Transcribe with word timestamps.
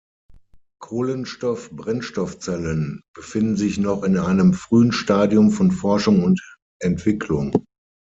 Kohlenstoff-Brennstoffzellen 0.81 3.03
befinden 3.13 3.55
sich 3.55 3.77
noch 3.77 4.01
in 4.03 4.17
einem 4.17 4.53
frühen 4.55 4.93
Stadium 4.93 5.51
von 5.51 5.71
Forschung 5.71 6.23
und 6.23 6.41
Entwicklung. 6.79 7.53